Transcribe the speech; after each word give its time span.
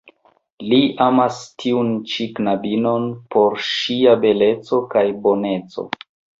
Li 0.69 0.77
amas 1.07 1.37
tiun 1.63 1.91
ĉi 2.13 2.27
knabinon 2.41 3.07
pro 3.37 3.45
ŝia 3.69 4.19
beleco 4.27 4.83
kaj 4.97 5.07
boneco. 5.29 5.89